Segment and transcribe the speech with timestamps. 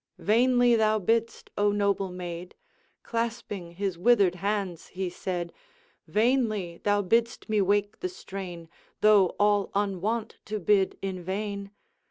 [0.17, 2.55] 'Vainly thou bidst, O noble maid,'
[3.03, 5.53] Clasping his withered hands, he said,
[6.07, 8.67] 'Vainly thou bidst me wake the strain,
[9.01, 11.69] Though all unwont to bid in vain.